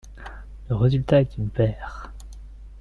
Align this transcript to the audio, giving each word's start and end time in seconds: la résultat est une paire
la 0.67 0.77
résultat 0.77 1.21
est 1.21 1.37
une 1.37 1.51
paire 1.51 2.11